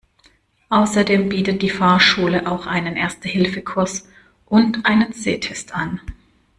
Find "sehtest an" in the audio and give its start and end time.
5.13-6.01